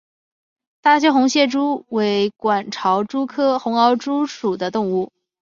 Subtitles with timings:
[0.81, 5.11] 大邱红螯蛛为管巢蛛科红螯蛛属的动物。